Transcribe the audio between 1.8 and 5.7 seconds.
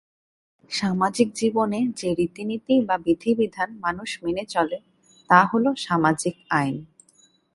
যে রীতিনীতি বা বিধিবিধান মানুষ মেনে চলে তা হলো